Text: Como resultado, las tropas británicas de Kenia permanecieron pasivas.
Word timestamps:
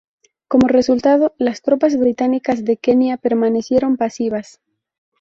Como 0.47 0.67
resultado, 0.67 1.35
las 1.37 1.61
tropas 1.61 1.95
británicas 1.95 2.65
de 2.65 2.77
Kenia 2.77 3.17
permanecieron 3.17 3.97
pasivas. 3.97 4.59